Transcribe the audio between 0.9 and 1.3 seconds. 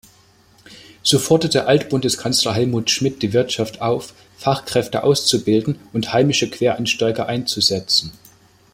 So